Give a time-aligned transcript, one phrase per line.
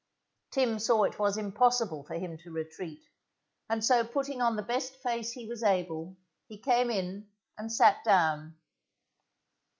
[0.51, 3.03] _Tim saw it was impossible for him to retreat,
[3.69, 8.03] and so putting on the best face he was able, he came in and sat
[8.03, 8.57] down.